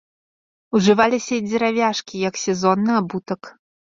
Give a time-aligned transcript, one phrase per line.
[0.79, 3.41] Ужываліся і дзеравяшкі як сезонны абутак.